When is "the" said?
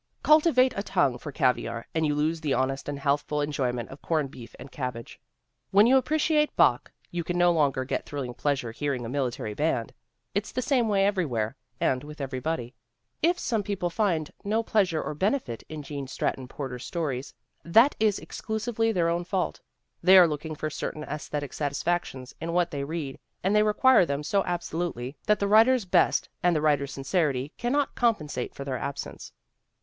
2.41-2.55, 10.51-10.63, 25.37-25.47, 26.55-26.61